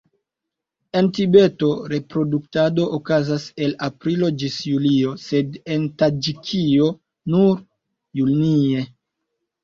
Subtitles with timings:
[0.99, 6.87] En Tibeto reproduktado okazas el aprilo ĝis julio, sed en Taĝikio
[7.35, 7.61] nur
[8.21, 8.83] junie.